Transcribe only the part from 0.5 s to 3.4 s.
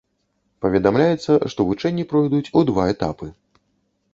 Паведамляецца, што вучэнні пройдуць у два этапы.